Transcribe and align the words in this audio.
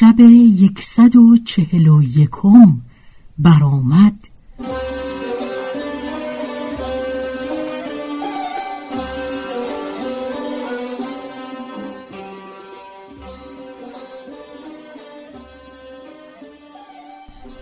شب 0.00 0.20
یکصد 0.20 1.16
و 1.16 1.36
چهل 1.44 1.88
و 1.88 2.02
یکم 2.02 2.80
برآمد. 3.38 4.28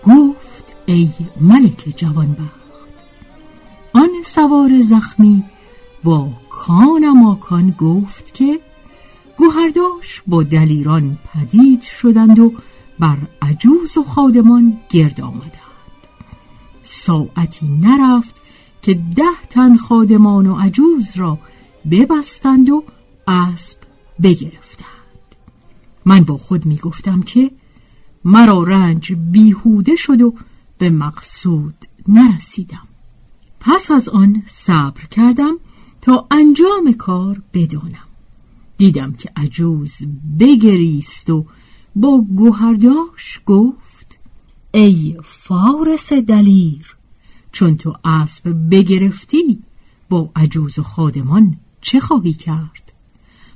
گفت 0.02 0.76
ای 0.86 1.10
ملک 1.40 1.92
جوانبخت 1.96 2.48
آن 3.92 4.10
سوار 4.24 4.80
زخمی 4.80 5.44
با 6.04 6.28
کان 6.50 7.10
ماکان 7.10 7.70
گفت 7.70 8.34
که 8.34 8.60
گوهرداش 9.58 10.22
با 10.26 10.42
دلیران 10.42 11.18
پدید 11.32 11.82
شدند 11.82 12.38
و 12.38 12.52
بر 12.98 13.16
عجوز 13.42 13.98
و 13.98 14.02
خادمان 14.02 14.78
گرد 14.90 15.20
آمدند. 15.20 15.52
ساعتی 16.82 17.66
نرفت 17.66 18.34
که 18.82 18.94
ده 18.94 19.46
تن 19.50 19.76
خادمان 19.76 20.46
و 20.46 20.56
عجوز 20.56 21.16
را 21.16 21.38
ببستند 21.90 22.68
و 22.68 22.84
اسب 23.26 23.78
بگرفتند. 24.22 24.88
من 26.04 26.20
با 26.20 26.36
خود 26.36 26.66
می 26.66 26.76
گفتم 26.76 27.22
که 27.22 27.50
مرا 28.24 28.62
رنج 28.62 29.12
بیهوده 29.12 29.96
شد 29.96 30.22
و 30.22 30.34
به 30.78 30.90
مقصود 30.90 31.74
نرسیدم. 32.08 32.88
پس 33.60 33.90
از 33.90 34.08
آن 34.08 34.42
صبر 34.46 35.04
کردم 35.10 35.56
تا 36.00 36.26
انجام 36.30 36.92
کار 36.98 37.42
بدانم. 37.54 38.07
دیدم 38.78 39.12
که 39.12 39.30
عجوز 39.36 40.06
بگریست 40.40 41.30
و 41.30 41.46
با 41.96 42.20
گوهرداش 42.36 43.40
گفت 43.46 44.18
ای 44.74 45.16
فارس 45.24 46.12
دلیر 46.12 46.96
چون 47.52 47.76
تو 47.76 47.94
اسب 48.04 48.56
بگرفتی 48.70 49.62
با 50.08 50.30
عجوز 50.36 50.78
و 50.78 50.82
خادمان 50.82 51.56
چه 51.80 52.00
خواهی 52.00 52.32
کرد؟ 52.32 52.92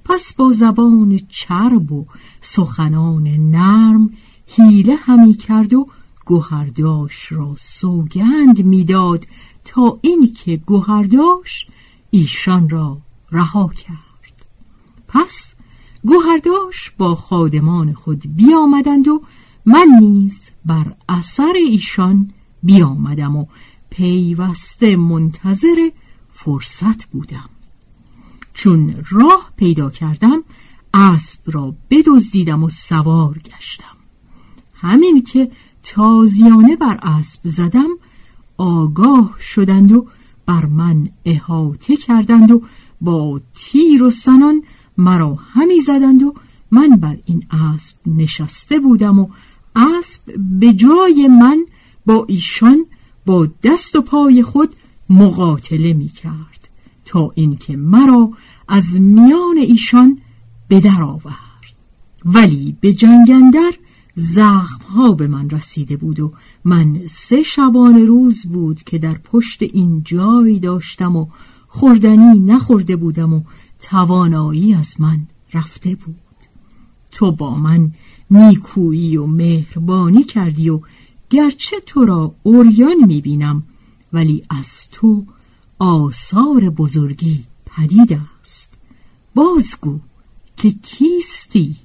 پس 0.05 0.35
با 0.35 0.53
زبان 0.53 1.21
چرب 1.29 1.93
و 1.93 2.07
سخنان 2.41 3.29
نرم 3.29 4.11
حیله 4.47 4.95
همی 4.95 5.35
کرد 5.35 5.75
و 5.75 5.89
گوهرداش 6.25 7.33
را 7.33 7.57
سوگند 7.59 8.65
می‌داد 8.65 9.27
تا 9.65 9.99
اینکه 10.01 10.57
گوهرداش 10.57 11.67
ایشان 12.11 12.69
را 12.69 12.99
رها 13.31 13.69
کرد. 13.69 14.12
پس 15.13 15.55
گوهرداش 16.05 16.93
با 16.99 17.15
خادمان 17.15 17.93
خود 17.93 18.23
بیامدند 18.37 19.09
و 19.09 19.23
من 19.67 19.87
نیز 20.01 20.41
بر 20.65 20.95
اثر 21.09 21.53
ایشان 21.67 22.31
بیامدم 22.63 23.37
و 23.37 23.47
پیوسته 23.91 24.97
منتظر 24.97 25.91
فرصت 26.33 27.05
بودم. 27.05 27.51
چون 28.55 29.05
راه 29.11 29.53
پیدا 29.57 29.91
کردم 29.91 30.43
اسب 30.95 31.41
را 31.47 31.75
بدزدیدم 31.91 32.65
و 32.65 32.69
سوار 32.69 33.39
گشتم. 33.39 33.97
همین 34.75 35.23
که 35.23 35.51
تازیانه 35.83 36.77
بر 36.77 36.99
اسب 37.03 37.41
زدم 37.45 37.89
آگاه 38.57 39.37
شدند 39.41 39.93
و 39.93 40.07
بر 40.47 40.67
من 40.67 41.09
احاطه 41.25 41.97
کردند 41.97 42.51
و 42.51 42.63
با 43.01 43.41
تیر 43.55 44.03
و 44.03 44.11
سنان 44.11 44.63
مرا 44.99 45.35
همی 45.35 45.81
زدند 45.81 46.23
و 46.23 46.35
من 46.71 46.89
بر 46.89 47.17
این 47.25 47.47
اسب 47.51 47.97
نشسته 48.07 48.79
بودم 48.79 49.19
و 49.19 49.29
اسب 49.77 50.21
به 50.61 50.73
جای 50.73 51.29
من 51.29 51.67
با 52.07 52.25
ایشان 52.29 52.87
با 53.27 53.49
دست 53.63 53.97
و 53.97 54.01
پای 54.01 54.43
خود 54.43 54.75
مقاتله 55.11 55.93
می 55.93 56.09
کرد 56.09 56.69
تا 57.05 57.33
اینکه 57.35 57.77
مرا 57.77 58.31
از 58.69 59.01
میان 59.01 59.59
ایشان 59.59 60.19
به 60.69 60.81
در 60.81 61.03
آورد. 61.03 61.37
ولی 62.25 62.77
به 62.81 62.93
جنگندر 62.93 63.73
زخم 64.15 64.85
ها 64.85 65.13
به 65.13 65.27
من 65.27 65.51
رسیده 65.51 65.97
بود 65.97 66.21
و 66.21 66.33
من 66.65 67.01
سه 67.07 67.43
شبان 67.43 68.07
روز 68.07 68.43
بود 68.43 68.83
که 68.83 68.99
در 68.99 69.15
پشت 69.15 69.63
این 69.63 70.03
جای 70.05 70.59
داشتم 70.59 71.17
و 71.17 71.27
خوردنی 71.69 72.41
نخورده 72.41 72.97
بودم 72.97 73.35
و 73.35 73.43
توانایی 73.83 74.75
از 74.75 75.01
من 75.01 75.27
رفته 75.53 75.95
بود. 75.95 76.17
تو 77.11 77.33
با 77.33 77.55
من 77.55 77.93
نیکویی 78.31 79.17
و 79.17 79.27
مهربانی 79.27 80.23
کردی 80.23 80.71
و 80.71 80.81
گرچه 81.31 81.81
تو 81.87 82.05
را 82.05 82.35
اوریان 82.43 83.05
می‌بینم 83.07 83.63
ولی 84.13 84.45
از 84.51 84.89
تو 84.91 85.25
آثار 85.79 86.71
بزرگی 86.71 87.45
پدید 87.67 88.21
است. 88.43 88.75
بازگو 89.35 89.99
که 90.57 90.71
کیستی؟ 90.71 91.77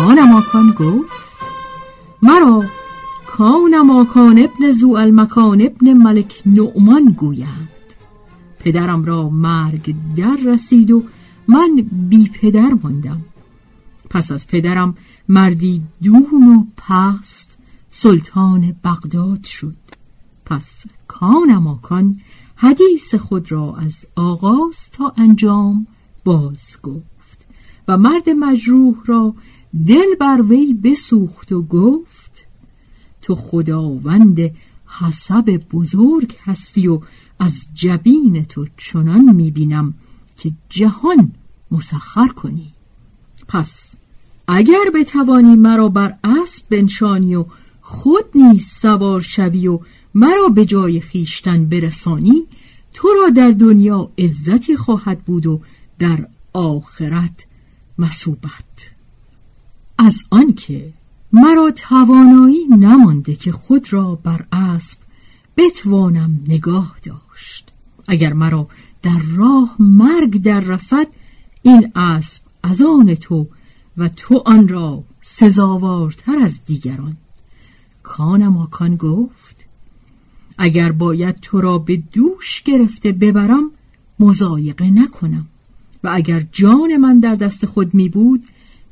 کان 0.00 0.72
گفت 0.78 1.38
مرا 2.22 2.64
کان 3.26 3.80
ماکان 3.80 4.38
ابن 4.38 4.70
زو 4.72 4.96
المکان 4.96 5.60
ابن 5.62 5.92
ملک 5.92 6.42
نعمان 6.46 7.04
گویند. 7.04 7.68
پدرم 8.58 9.04
را 9.04 9.30
مرگ 9.30 9.94
در 10.16 10.36
رسید 10.44 10.90
و 10.90 11.02
من 11.48 11.88
بی 12.08 12.28
پدر 12.28 12.70
ماندم. 12.82 13.20
پس 14.10 14.32
از 14.32 14.46
پدرم 14.46 14.94
مردی 15.28 15.82
دون 16.02 16.48
و 16.48 16.64
پست 16.76 17.58
سلطان 17.90 18.76
بغداد 18.84 19.44
شد. 19.44 19.76
پس 20.44 20.84
کانماکان 21.08 22.20
حدیث 22.56 23.14
خود 23.14 23.52
را 23.52 23.76
از 23.76 24.06
آغاز 24.16 24.90
تا 24.90 25.12
انجام 25.16 25.86
باز 26.24 26.76
گفت 26.82 27.46
و 27.88 27.98
مرد 27.98 28.30
مجروح 28.30 28.96
را 29.06 29.34
دل 29.86 30.14
بر 30.20 30.42
وی 30.48 30.74
بسوخت 30.74 31.52
و 31.52 31.62
گفت 31.62 32.46
تو 33.22 33.34
خداوند 33.34 34.50
حسب 34.86 35.62
بزرگ 35.72 36.36
هستی 36.44 36.88
و 36.88 37.00
از 37.38 37.66
جبین 37.74 38.42
تو 38.44 38.66
چنان 38.76 39.34
می‌بینم 39.34 39.94
که 40.36 40.52
جهان 40.68 41.32
مسخر 41.70 42.28
کنی. 42.28 42.72
پس 43.48 43.94
اگر 44.48 44.90
بتوانی 44.94 45.56
مرا 45.56 45.88
بر 45.88 46.14
اسب 46.24 46.68
بنشانی 46.68 47.34
و 47.34 47.44
خود 47.80 48.24
نیز 48.34 48.66
سوار 48.66 49.20
شوی 49.20 49.68
و 49.68 49.80
مرا 50.14 50.48
به 50.48 50.64
جای 50.64 51.00
خیشتن 51.00 51.64
برسانی 51.64 52.46
تو 52.92 53.08
را 53.08 53.30
در 53.30 53.50
دنیا 53.50 54.10
عزتی 54.18 54.76
خواهد 54.76 55.24
بود 55.24 55.46
و 55.46 55.60
در 55.98 56.28
آخرت 56.52 57.46
مسوبت 57.98 58.90
از 60.02 60.22
آنکه 60.30 60.92
مرا 61.32 61.70
توانایی 61.70 62.66
نمانده 62.68 63.34
که 63.34 63.52
خود 63.52 63.92
را 63.92 64.14
بر 64.14 64.44
اسب 64.52 64.98
بتوانم 65.56 66.40
نگاه 66.48 66.96
داشت. 67.02 67.72
اگر 68.08 68.32
مرا 68.32 68.68
در 69.02 69.18
راه 69.36 69.76
مرگ 69.78 70.42
در 70.42 70.60
رسد 70.60 71.06
این 71.62 71.92
اسب 71.94 72.42
از 72.62 72.82
آن 72.82 73.14
تو 73.14 73.46
و 73.96 74.08
تو 74.08 74.42
آن 74.46 74.68
را 74.68 75.04
سزاوارتر 75.20 76.38
از 76.38 76.64
دیگران. 76.64 77.16
کانماکان 78.02 78.96
گفت 78.96 79.66
اگر 80.58 80.92
باید 80.92 81.36
تو 81.40 81.60
را 81.60 81.78
به 81.78 82.02
دوش 82.12 82.62
گرفته 82.62 83.12
ببرم 83.12 83.70
مزایقه 84.20 84.90
نکنم. 84.90 85.46
و 86.04 86.10
اگر 86.12 86.46
جان 86.52 86.96
من 86.96 87.20
در 87.20 87.34
دست 87.34 87.66
خود 87.66 87.94
می 87.94 88.08
بود 88.08 88.44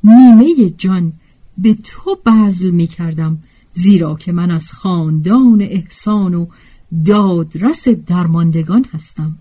نیمه 0.03 0.69
جان 0.69 1.13
به 1.57 1.73
تو 1.73 2.17
بذل 2.25 2.69
می 2.69 2.87
کردم 2.87 3.43
زیرا 3.71 4.15
که 4.15 4.31
من 4.31 4.51
از 4.51 4.71
خاندان 4.71 5.61
احسان 5.61 6.33
و 6.33 6.47
دادرس 7.05 7.87
درماندگان 7.87 8.85
هستم. 8.93 9.35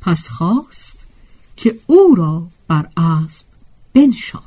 پس 0.00 0.28
خواست 0.28 0.98
که 1.56 1.78
او 1.86 2.14
را 2.14 2.48
بر 2.68 2.88
اسب 2.96 3.46
بنشاند. 3.92 4.42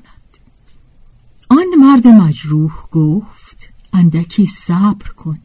آن 1.50 1.68
مرد 1.80 2.08
مجروح 2.08 2.74
گفت 2.92 3.70
اندکی 3.94 4.46
صبر 4.46 5.08
کن. 5.08 5.40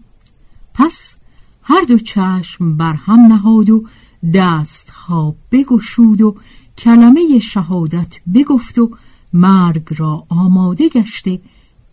پس 0.74 1.14
هر 1.62 1.82
دو 1.82 1.98
چشم 1.98 2.76
بر 2.76 2.92
هم 2.92 3.20
نهاد 3.20 3.70
و 3.70 3.84
دستها 4.34 5.34
بگشود 5.52 6.20
و 6.20 6.36
کلمه 6.78 7.38
شهادت 7.38 8.20
بگفت 8.34 8.78
و 8.78 8.90
مرگ 9.32 9.88
را 9.96 10.26
آماده 10.28 10.88
گشته 10.88 11.40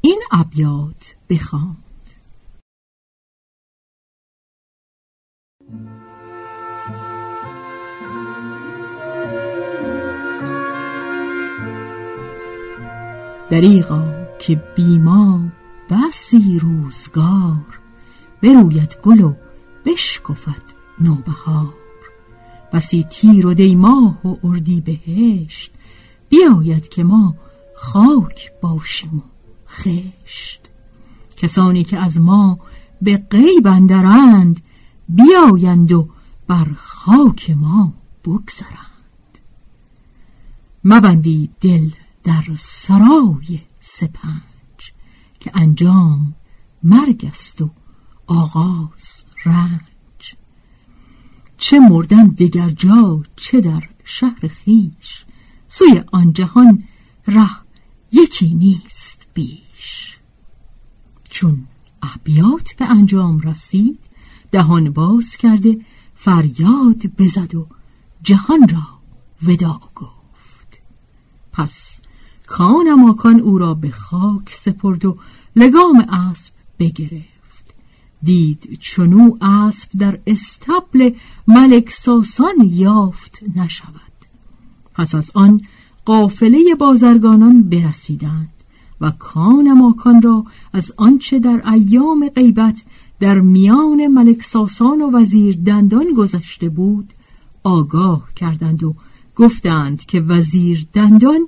این 0.01 0.21
ابیات 0.31 1.15
بخواند 1.29 1.83
دریغا 13.49 14.27
که 14.39 14.55
بیما 14.75 15.41
بسی 15.89 16.59
روزگار 16.59 17.79
بروید 18.43 18.95
گل 19.03 19.21
و 19.21 19.33
بشکفت 19.85 20.75
نوبهار. 21.01 21.73
بسی 22.73 23.03
تیر 23.03 23.47
و 23.47 23.53
دیماه 23.53 24.27
و 24.27 24.35
اردی 24.43 24.81
بهشت 24.81 25.71
بیاید 26.29 26.89
که 26.89 27.03
ما 27.03 27.35
خاک 27.75 28.51
باشیم 28.61 29.17
و 29.17 29.21
خشت. 29.67 30.61
کسانی 31.37 31.83
که 31.83 31.97
از 31.97 32.21
ما 32.21 32.59
به 33.01 33.17
غیب 33.17 33.67
اندرند 33.67 34.61
بیایند 35.09 35.91
و 35.91 36.09
بر 36.47 36.67
خاک 36.75 37.49
ما 37.49 37.93
بگذرند. 38.25 38.87
مبندید 40.83 41.51
دل 41.61 41.89
در 42.23 42.43
سرای 42.57 43.59
سپنج 43.81 44.93
که 45.39 45.51
انجام 45.53 46.35
مرگ 46.83 47.25
است 47.29 47.61
و 47.61 47.69
آغاز 48.27 49.23
رنج. 49.45 50.35
چه 51.57 51.79
مردن 51.79 52.27
دگر 52.27 52.69
جا 52.69 53.23
چه 53.35 53.61
در 53.61 53.83
شهر 54.03 54.47
خیش. 54.47 55.25
سوی 55.77 56.03
آن 56.11 56.33
جهان 56.33 56.83
ره 57.27 57.49
یکی 58.11 58.53
نیست 58.53 59.27
بیش. 59.33 60.17
چون 61.29 61.67
ابیات 62.03 62.75
به 62.77 62.85
انجام 62.85 63.39
رسید 63.39 63.99
دهان 64.51 64.89
باز 64.89 65.37
کرده 65.37 65.79
فریاد 66.15 67.07
بزد 67.17 67.55
و 67.55 67.67
جهان 68.23 68.67
را 68.67 68.87
ودا 69.43 69.79
گفت. 69.95 70.81
پس 71.53 71.99
کان 72.47 73.39
او 73.43 73.57
را 73.57 73.73
به 73.73 73.91
خاک 73.91 74.53
سپرد 74.53 75.05
و 75.05 75.17
لگام 75.55 75.99
اسب 76.09 76.53
بگرفت. 76.79 77.75
دید 78.23 78.79
چنو 78.79 79.37
اسب 79.41 79.89
در 79.97 80.19
استبل 80.27 81.11
ملک 81.47 81.89
ساسان 81.89 82.55
یافت 82.61 83.43
نشود. 83.55 84.16
پس 84.97 85.15
از 85.15 85.31
آن 85.33 85.61
قافله 86.05 86.75
بازرگانان 86.79 87.63
برسیدند 87.63 88.49
و 89.01 89.11
کان 89.11 89.73
ماکان 89.73 90.21
را 90.21 90.45
از 90.73 90.93
آنچه 90.97 91.39
در 91.39 91.69
ایام 91.69 92.29
غیبت 92.29 92.83
در 93.19 93.39
میان 93.39 94.07
ملک 94.07 94.43
ساسان 94.43 95.01
و 95.01 95.11
وزیر 95.11 95.59
دندان 95.65 96.13
گذشته 96.17 96.69
بود 96.69 97.13
آگاه 97.63 98.33
کردند 98.35 98.83
و 98.83 98.95
گفتند 99.35 100.05
که 100.05 100.21
وزیر 100.21 100.87
دندان 100.93 101.47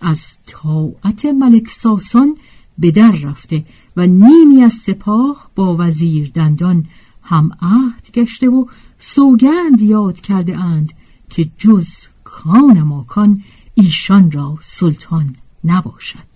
از 0.00 0.26
طاعت 0.46 1.24
ملک 1.24 1.68
ساسان 1.68 2.36
به 2.78 2.90
در 2.90 3.12
رفته 3.12 3.64
و 3.96 4.06
نیمی 4.06 4.62
از 4.62 4.72
سپاه 4.72 5.50
با 5.54 5.76
وزیر 5.78 6.30
دندان 6.34 6.86
هم 7.22 7.50
عهد 7.62 8.10
گشته 8.14 8.48
و 8.48 8.66
سوگند 8.98 9.80
یاد 9.80 10.20
کرده 10.20 10.58
اند 10.58 10.92
که 11.30 11.50
جز 11.58 11.88
کان 12.26 12.82
ماکان 12.82 13.42
ایشان 13.74 14.30
را 14.30 14.58
سلطان 14.60 15.36
نباشد. 15.64 16.28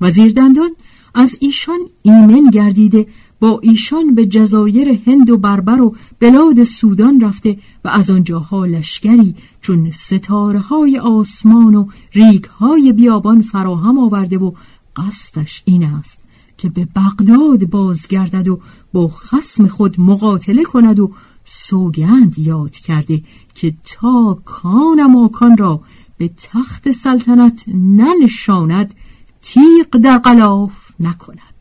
وزیر 0.00 0.32
دندان 0.32 0.70
از 1.14 1.36
ایشان 1.40 1.78
ایمن 2.02 2.50
گردیده 2.50 3.06
با 3.40 3.60
ایشان 3.62 4.14
به 4.14 4.26
جزایر 4.26 5.00
هند 5.06 5.30
و 5.30 5.36
بربر 5.36 5.80
و 5.80 5.96
بلاد 6.20 6.64
سودان 6.64 7.20
رفته 7.20 7.58
و 7.84 7.88
از 7.88 8.10
آنجاها 8.10 8.64
لشکری 8.64 9.34
چون 9.60 9.90
ستاره 9.90 10.58
های 10.58 10.98
آسمان 10.98 11.74
و 11.74 11.86
ریگ 12.12 12.44
های 12.44 12.92
بیابان 12.92 13.42
فراهم 13.42 13.98
آورده 13.98 14.38
و 14.38 14.52
قصدش 14.96 15.62
این 15.64 15.84
است 15.84 16.20
که 16.58 16.68
به 16.68 16.88
بغداد 16.96 17.66
بازگردد 17.70 18.48
و 18.48 18.60
با 18.92 19.08
خسم 19.08 19.66
خود 19.66 20.00
مقاتله 20.00 20.64
کند 20.64 21.00
و 21.00 21.12
سوگند 21.44 22.38
یاد 22.38 22.70
کرده 22.70 23.22
که 23.54 23.74
تا 23.84 24.42
کان 24.44 25.06
ماکان 25.06 25.56
را 25.56 25.80
به 26.18 26.30
تخت 26.36 26.90
سلطنت 26.90 27.64
ننشاند 27.68 28.94
تیغ 29.42 29.96
در 30.02 30.18
قلاف 30.18 30.72
نکند. 31.00 31.52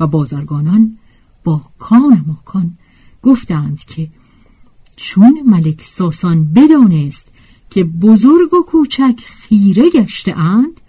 و 0.00 0.06
بازرگانان 0.06 0.98
با 1.44 1.62
کان 1.78 2.24
ماکان 2.26 2.78
گفتند 3.22 3.78
که 3.78 4.08
چون 4.96 5.42
ملک 5.46 5.82
ساسان 5.82 6.52
بدانست 6.52 7.28
که 7.70 7.84
بزرگ 7.84 8.54
و 8.54 8.62
کوچک 8.62 9.20
خیره 9.26 9.90
گشته 9.90 10.38
اند 10.38 10.80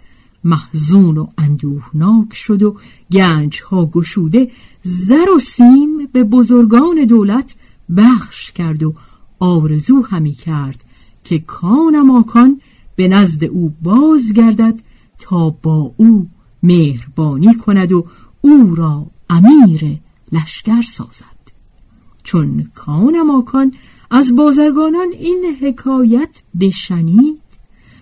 محزون 0.44 1.18
و 1.18 1.26
اندوهناک 1.38 2.34
شد 2.34 2.62
و 2.62 2.76
گنج 3.12 3.62
ها 3.62 3.86
گشوده 3.86 4.50
زر 4.82 5.30
و 5.36 5.38
سیم 5.38 6.06
به 6.12 6.24
بزرگان 6.24 7.04
دولت 7.08 7.54
بخش 7.96 8.52
کرد 8.52 8.82
و 8.82 8.94
آرزو 9.38 10.02
همی 10.02 10.32
کرد 10.32 10.84
که 11.24 11.38
کان 11.38 12.00
ماکان 12.00 12.60
به 12.96 13.08
نزد 13.08 13.44
او 13.44 13.74
بازگردد 13.82 14.80
تا 15.18 15.50
با 15.50 15.92
او 15.96 16.28
مهربانی 16.62 17.54
کند 17.54 17.92
و 17.92 18.06
او 18.40 18.74
را 18.74 19.06
امیر 19.30 19.98
لشکر 20.32 20.82
سازد. 20.82 21.36
چون 22.22 22.70
کان 22.74 23.22
ماکان 23.22 23.72
از 24.10 24.36
بازرگانان 24.36 25.08
این 25.12 25.56
حکایت 25.60 26.42
بشنید 26.60 27.42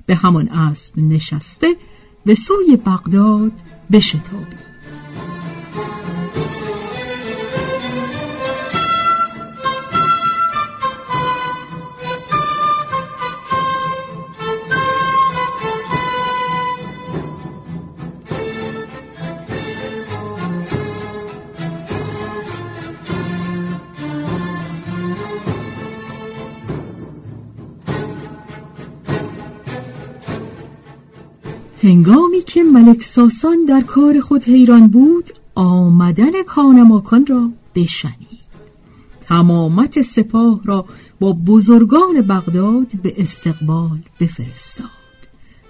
به 0.06 0.14
همان 0.14 0.48
اسب 0.48 0.98
نشسته 0.98 1.76
به 2.24 2.34
سوی 2.34 2.76
بغداد 2.76 3.52
بشتابید. 3.92 4.63
هنگامی 31.84 32.40
که 32.40 32.62
ملک 32.62 33.02
ساسان 33.02 33.64
در 33.64 33.80
کار 33.80 34.20
خود 34.20 34.44
حیران 34.44 34.88
بود 34.88 35.30
آمدن 35.54 36.42
کانماکان 36.42 37.26
را 37.26 37.50
بشنید. 37.74 38.44
تمامت 39.20 40.02
سپاه 40.02 40.60
را 40.64 40.86
با 41.20 41.32
بزرگان 41.32 42.20
بغداد 42.20 42.86
به 43.02 43.14
استقبال 43.18 43.98
بفرستاد. 44.20 44.86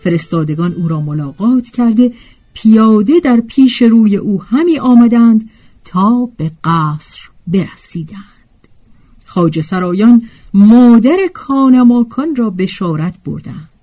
فرستادگان 0.01 0.73
او 0.73 0.89
را 0.89 1.01
ملاقات 1.01 1.69
کرده 1.69 2.13
پیاده 2.53 3.21
در 3.21 3.41
پیش 3.41 3.83
روی 3.83 4.17
او 4.17 4.43
همی 4.43 4.79
آمدند 4.79 5.51
تا 5.85 6.29
به 6.37 6.51
قصر 6.65 7.21
برسیدند. 7.47 8.69
خاج 9.25 9.61
سرایان 9.61 10.23
مادر 10.55 11.19
کانماکان 11.35 12.37
را 12.37 12.51
بشارت 12.51 13.15
بردند. 13.25 13.74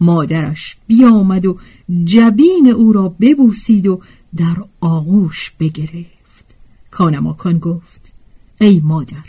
مادرش 0.00 0.76
بیامد 0.86 1.46
و 1.46 1.58
جبین 2.04 2.72
او 2.76 2.92
را 2.92 3.08
ببوسید 3.08 3.86
و 3.86 4.00
در 4.36 4.56
آغوش 4.80 5.52
بگرفت. 5.60 6.56
کانماکان 6.90 7.58
گفت 7.58 8.12
ای 8.60 8.80
مادر 8.84 9.24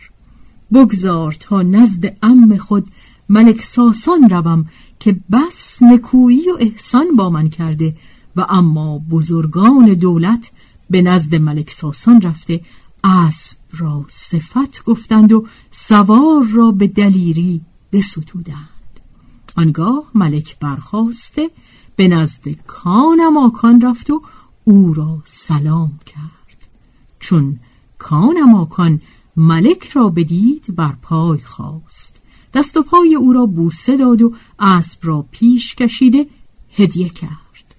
بگذار 0.73 1.37
تا 1.39 1.61
نزد 1.61 2.17
ام 2.21 2.57
خود 2.57 2.87
ملک 3.29 3.61
ساسان 3.61 4.29
روم 4.29 4.65
که 4.99 5.15
بس 5.31 5.81
نکویی 5.81 6.49
و 6.49 6.57
احسان 6.59 7.05
با 7.17 7.29
من 7.29 7.49
کرده 7.49 7.95
و 8.35 8.45
اما 8.49 8.99
بزرگان 8.99 9.93
دولت 9.93 10.51
به 10.89 11.01
نزد 11.01 11.35
ملک 11.35 11.71
ساسان 11.71 12.21
رفته 12.21 12.61
اسب 13.03 13.57
را 13.71 14.05
صفت 14.07 14.83
گفتند 14.83 15.31
و 15.31 15.47
سوار 15.71 16.45
را 16.53 16.71
به 16.71 16.87
دلیری 16.87 17.61
بستودند. 17.91 18.78
آنگاه 19.55 20.03
ملک 20.15 20.59
برخواسته 20.59 21.49
به 21.95 22.07
نزد 22.07 22.49
کانم 22.67 23.37
آکان 23.37 23.81
رفت 23.81 24.09
و 24.09 24.21
او 24.63 24.93
را 24.93 25.21
سلام 25.23 25.99
کرد. 26.05 26.69
چون 27.19 27.59
کانم 27.97 28.55
آکان 28.55 29.01
ملک 29.37 29.89
را 29.89 30.09
بدید 30.09 30.75
بر 30.75 30.95
پای 31.01 31.37
خواست 31.37 32.21
دست 32.53 32.77
و 32.77 32.83
پای 32.83 33.15
او 33.15 33.33
را 33.33 33.45
بوسه 33.45 33.97
داد 33.97 34.21
و 34.21 34.33
اسب 34.59 34.99
را 35.03 35.25
پیش 35.31 35.75
کشیده 35.75 36.27
هدیه 36.75 37.09
کرد. 37.09 37.75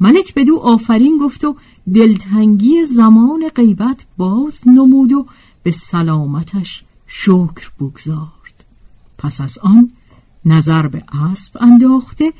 ملک 0.00 0.34
بدو 0.34 0.58
آفرین 0.58 1.18
گفت 1.18 1.44
و 1.44 1.56
دلتنگی 1.94 2.84
زمان 2.84 3.48
غیبت 3.48 4.06
باز 4.16 4.68
نمود 4.68 5.12
و 5.12 5.26
به 5.62 5.70
سلامتش 5.70 6.84
شکر 7.06 7.70
بگذارد. 7.80 8.64
پس 9.18 9.40
از 9.40 9.58
آن 9.58 9.92
نظر 10.44 10.86
به 10.86 11.04
اسب 11.12 11.56
انداخته 11.60 12.32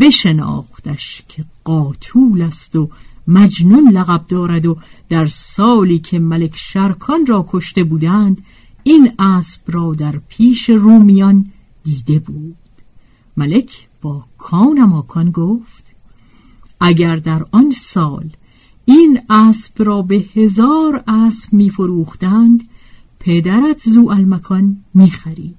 بشناختش 0.00 1.22
که 1.28 1.44
قاتول 1.64 2.42
است 2.42 2.76
و 2.76 2.90
مجنون 3.28 3.90
لقب 3.90 4.24
دارد 4.28 4.66
و 4.66 4.76
در 5.08 5.26
سالی 5.26 5.98
که 5.98 6.18
ملک 6.18 6.56
شرکان 6.56 7.26
را 7.26 7.46
کشته 7.48 7.84
بودند 7.84 8.44
این 8.82 9.12
اسب 9.18 9.60
را 9.66 9.94
در 9.94 10.20
پیش 10.28 10.70
رومیان 10.70 11.52
دیده 11.84 12.18
بود. 12.18 12.56
ملک 13.36 13.88
با 14.02 14.24
کانماکان 14.38 15.30
گفت 15.30 15.84
اگر 16.80 17.16
در 17.16 17.44
آن 17.52 17.70
سال 17.76 18.30
این 18.84 19.20
اسب 19.30 19.82
را 19.82 20.02
به 20.02 20.24
هزار 20.34 21.04
اسب 21.06 21.52
می 21.52 21.70
فروختند 21.70 22.68
پدرت 23.20 23.88
زو 23.88 24.08
المکان 24.08 24.84
می 24.94 25.10
خرید 25.10 25.58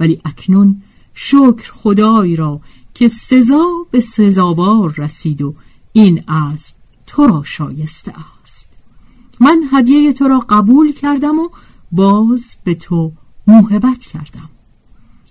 ولی 0.00 0.20
اکنون 0.24 0.82
شکر 1.18 1.72
خدای 1.72 2.36
را 2.36 2.60
که 2.94 3.08
سزا 3.08 3.86
به 3.90 4.00
سزاوار 4.00 4.94
رسید 4.98 5.42
و 5.42 5.54
این 5.92 6.24
اسب 6.28 6.74
تو 7.06 7.26
را 7.26 7.42
شایسته 7.42 8.12
است. 8.42 8.72
من 9.40 9.62
هدیه 9.72 10.12
تو 10.12 10.28
را 10.28 10.38
قبول 10.38 10.92
کردم 10.92 11.38
و 11.38 11.48
باز 11.92 12.56
به 12.64 12.74
تو 12.74 13.12
موهبت 13.46 14.06
کردم. 14.06 14.50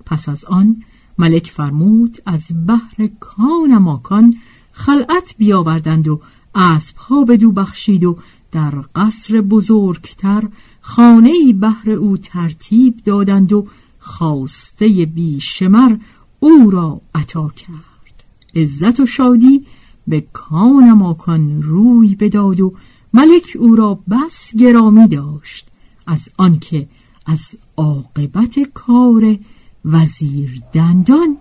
پس 0.06 0.30
از 0.30 0.46
آن 0.46 0.84
ملک 1.18 1.52
فرمود 1.52 2.18
از 2.26 2.52
بحر 2.68 3.10
کان 3.20 3.78
ماکان 3.78 4.36
خلعت 4.72 5.36
بیاوردند 5.38 6.08
و 6.08 6.22
اسب 6.56 6.98
ها 6.98 7.24
بدو 7.24 7.52
بخشید 7.52 8.04
و 8.04 8.18
در 8.52 8.84
قصر 8.96 9.42
بزرگتر 9.42 10.44
خانه 10.82 11.54
بهر 11.54 11.90
او 11.90 12.18
ترتیب 12.18 13.04
دادند 13.04 13.54
و 13.54 13.68
خواسته 14.06 15.06
بیشمر 15.06 15.98
او 16.40 16.70
را 16.72 17.02
عطا 17.16 17.50
کرد. 17.50 18.24
عزت 18.56 19.00
و 19.00 19.06
شادی 19.06 19.66
به 20.08 20.22
کان 20.34 20.94
ماکان 20.94 21.62
روی 21.62 22.16
بداد 22.16 22.62
و 22.62 22.74
ملک 23.14 23.58
او 23.60 23.76
را 23.76 24.00
بس 24.10 24.56
گرامی 24.56 25.08
داشت 25.08 25.68
از 26.08 26.30
آنکه 26.38 26.88
از 27.26 27.58
عاقبت 27.78 28.60
کار 28.74 29.38
وزیر 29.86 30.62
دندان 30.74 31.38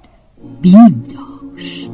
بیم 0.62 1.04
داشت. 1.14 1.90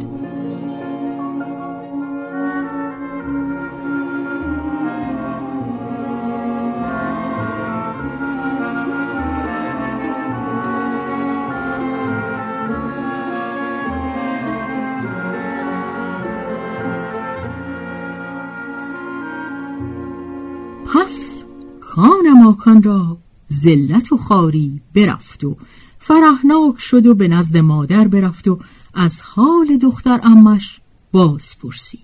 کان 22.65 22.83
را 22.83 23.19
ذلت 23.53 24.13
و 24.13 24.17
خاری 24.17 24.81
برفت 24.95 25.45
و 25.45 25.57
فرحناک 25.99 26.81
شد 26.81 27.07
و 27.07 27.15
به 27.15 27.29
نزد 27.29 27.57
مادر 27.57 28.09
برفت 28.09 28.49
و 28.49 28.59
از 28.95 29.21
حال 29.23 29.77
دختر 29.77 30.21
امش 30.23 30.81
باز 31.13 31.59
پرسید. 31.59 32.01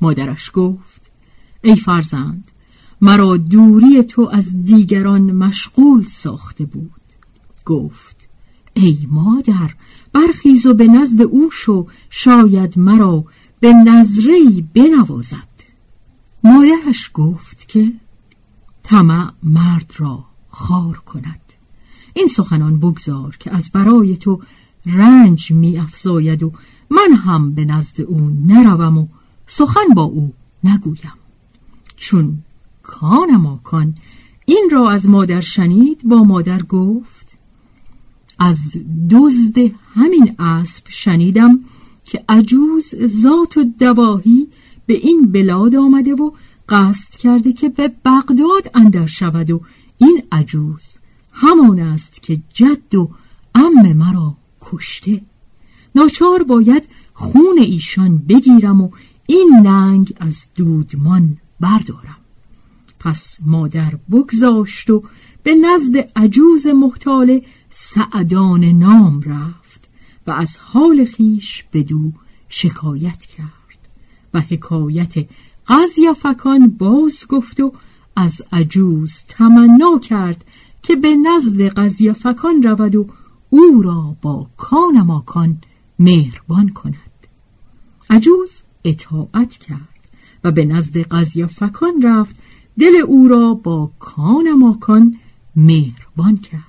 مادرش 0.00 0.50
گفت 0.54 1.10
ای 1.62 1.76
فرزند 1.76 2.50
مرا 3.00 3.36
دوری 3.36 4.02
تو 4.02 4.28
از 4.32 4.64
دیگران 4.64 5.32
مشغول 5.32 6.04
ساخته 6.04 6.64
بود. 6.64 6.90
گفت 7.66 8.28
ای 8.74 8.98
مادر 9.10 9.74
برخیز 10.12 10.66
و 10.66 10.74
به 10.74 10.88
نزد 10.88 11.22
او 11.22 11.50
شو 11.52 11.86
شاید 12.10 12.78
مرا 12.78 13.24
به 13.60 13.72
نظری 13.72 14.68
بنوازد. 14.74 15.54
مادرش 16.44 17.10
گفت 17.14 17.68
که 17.68 17.92
طمع 18.84 19.30
مرد 19.42 19.92
را 19.96 20.24
خار 20.48 20.98
کند. 20.98 21.40
این 22.14 22.26
سخنان 22.26 22.78
بگذار 22.78 23.36
که 23.40 23.54
از 23.54 23.70
برای 23.72 24.16
تو 24.16 24.40
رنج 24.86 25.50
می 25.50 25.78
افزاید 25.78 26.42
و 26.42 26.52
من 26.90 27.16
هم 27.16 27.54
به 27.54 27.64
نزد 27.64 28.00
او 28.00 28.30
نروم 28.46 28.98
و 28.98 29.06
سخن 29.46 29.94
با 29.96 30.02
او 30.02 30.32
نگویم. 30.64 31.12
چون 31.96 32.38
کان 32.82 33.58
کان 33.64 33.94
این 34.44 34.68
را 34.72 34.88
از 34.88 35.08
مادر 35.08 35.40
شنید 35.40 36.00
با 36.04 36.22
مادر 36.22 36.62
گفت 36.62 37.38
از 38.38 38.76
دزد 39.10 39.58
همین 39.94 40.34
اسب 40.38 40.84
شنیدم 40.88 41.60
که 42.04 42.24
عجوز 42.28 42.94
ذات 43.06 43.56
و 43.56 43.64
دواهی 43.78 44.48
به 44.86 44.94
این 44.94 45.32
بلاد 45.32 45.74
آمده 45.74 46.14
و 46.14 46.30
قصد 46.68 47.10
کرده 47.10 47.52
که 47.52 47.68
به 47.68 47.92
بغداد 48.04 48.70
اندر 48.74 49.06
شود 49.06 49.50
و 49.50 49.60
این 49.98 50.22
عجوز 50.32 50.96
همان 51.32 51.80
است 51.80 52.22
که 52.22 52.40
جد 52.52 52.94
و 52.94 53.10
ام 53.54 53.92
مرا 53.92 54.36
کشته. 54.60 55.20
ناچار 55.94 56.42
باید 56.42 56.88
خون 57.14 57.58
ایشان 57.58 58.18
بگیرم 58.18 58.80
و 58.80 58.90
این 59.26 59.60
ننگ 59.62 60.14
از 60.20 60.46
دودمان 60.54 61.36
بردارم. 61.60 62.16
پس 62.98 63.38
مادر 63.46 63.98
بگذاشت 64.10 64.90
و 64.90 65.02
به 65.42 65.54
نزد 65.54 65.96
عجوز 66.16 66.66
محتال 66.66 67.40
سعدان 67.70 68.64
نام 68.64 69.20
رفت 69.20 69.88
و 70.26 70.30
از 70.30 70.58
حال 70.58 71.04
خیش 71.04 71.64
بدو 71.72 72.12
شکایت 72.48 73.26
کرد 73.26 73.88
و 74.34 74.40
حکایت 74.40 75.14
فکان 76.12 76.68
باز 76.68 77.26
گفت 77.28 77.60
و 77.60 77.72
از 78.16 78.42
عجوز 78.52 79.24
تمنا 79.28 79.98
کرد 79.98 80.44
که 80.82 80.96
به 80.96 81.16
نزد 81.16 82.12
فکان 82.12 82.62
رود 82.62 82.94
و 82.94 83.06
او 83.50 83.82
را 83.82 84.16
با 84.22 84.46
کانماکان 84.56 85.58
مهربان 85.98 86.68
کند. 86.68 86.94
عجوز 88.10 88.60
اطاعت 88.84 89.50
کرد 89.50 90.08
و 90.44 90.50
به 90.50 90.64
نزد 90.64 91.02
فکان 91.46 92.02
رفت 92.02 92.36
دل 92.78 92.96
او 93.06 93.28
را 93.28 93.54
با 93.54 93.90
کانماکان 93.98 95.16
مهربان 95.56 96.36
کرد. 96.36 96.62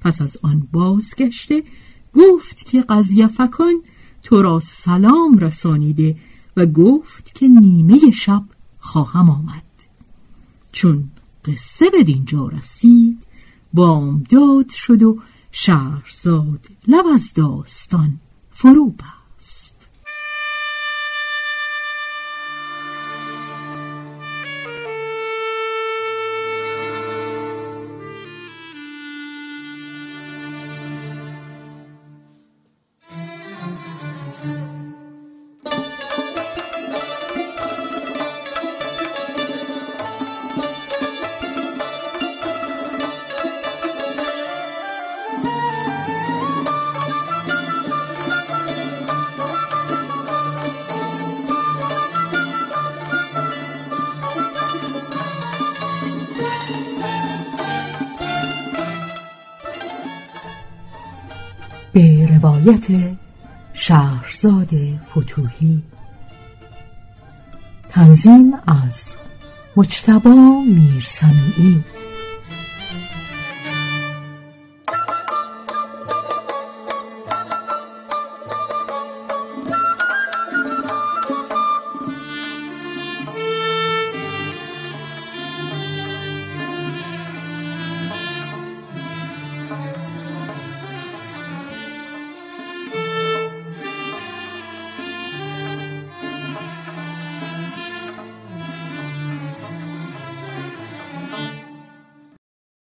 پس 0.00 0.22
از 0.22 0.36
آن 0.42 0.68
بازگشته 0.72 1.62
گفت 2.14 2.66
که 2.66 2.84
فکان 3.36 3.74
تو 4.22 4.42
را 4.42 4.60
سلام 4.60 5.38
رسانیده 5.38 6.16
و 6.56 6.66
گفت 6.66 7.34
که 7.34 7.48
نیمه 7.48 8.10
شب 8.10 8.42
خواهم 8.78 9.30
آمد. 9.30 9.62
چون 10.72 11.10
قصه 11.44 11.90
به 11.90 12.02
دینجا 12.02 12.48
رسید 12.48 13.18
بامداد 13.72 14.68
شد 14.68 15.02
و 15.02 15.18
شهرزاد 15.52 16.66
لب 16.88 17.06
از 17.14 17.32
داستان 17.34 18.20
فرو 18.50 18.90
روایت 62.52 63.16
شهرزاد 63.74 64.68
فتوهی. 65.10 65.82
تنظیم 67.90 68.54
از 68.66 69.02
مجتبا 69.76 70.62
میرسمیعی. 70.66 71.84